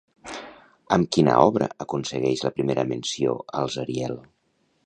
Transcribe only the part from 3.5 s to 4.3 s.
als Ariel?